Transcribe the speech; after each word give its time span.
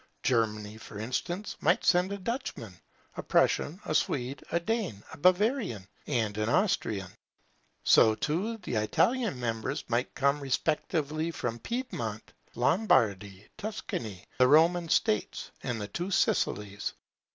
Germany, 0.23 0.79
for 0.79 0.97
instance, 0.97 1.57
might 1.61 1.85
send 1.85 2.11
a 2.11 2.17
Dutchman, 2.17 2.73
a 3.17 3.21
Prussian, 3.21 3.79
a 3.85 3.93
Swede, 3.93 4.43
a 4.51 4.59
Dane, 4.59 5.03
a 5.13 5.17
Bavarian, 5.19 5.87
and 6.07 6.35
an 6.39 6.49
Austrian. 6.49 7.11
So, 7.83 8.15
too, 8.15 8.57
the 8.57 8.77
Italian 8.77 9.39
members 9.39 9.85
might 9.89 10.15
come 10.15 10.39
respectively 10.39 11.29
from 11.29 11.59
Piedmont, 11.59 12.33
Lombardy, 12.55 13.47
Tuscany, 13.59 14.25
the 14.39 14.47
Roman 14.47 14.89
States, 14.89 15.51
and 15.61 15.79
the 15.79 15.87
two 15.87 16.09
Sicilies. 16.09 16.93